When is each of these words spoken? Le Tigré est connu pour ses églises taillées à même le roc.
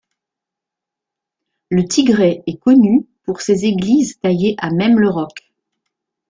Le 1.69 1.83
Tigré 1.85 2.41
est 2.47 2.57
connu 2.59 3.05
pour 3.23 3.39
ses 3.41 3.65
églises 3.65 4.19
taillées 4.19 4.55
à 4.57 4.71
même 4.71 4.97
le 4.99 5.09
roc. 5.09 5.51